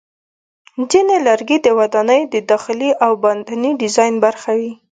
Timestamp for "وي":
4.59-4.71